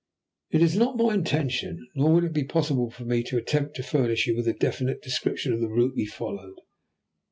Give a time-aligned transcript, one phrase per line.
[0.49, 3.83] It is not my intention, nor would it be possible for me, to attempt to
[3.83, 6.57] furnish you with a definite description of the route we followed.